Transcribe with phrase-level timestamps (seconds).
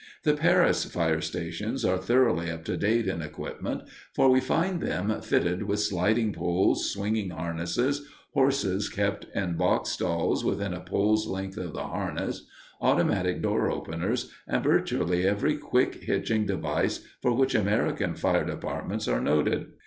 [0.23, 3.83] The Paris fire stations are thoroughly up to date in equipment,
[4.15, 7.77] for we find them fitted with sliding poles, swinging harness,
[8.33, 12.47] horses kept in box stalls within a pole's length of the harness,
[12.81, 19.21] automatic door openers, and virtually every quick hitching device for which American fire departments are
[19.21, 19.67] noted.